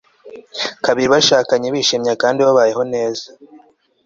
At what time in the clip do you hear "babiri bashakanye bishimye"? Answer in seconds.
0.83-2.11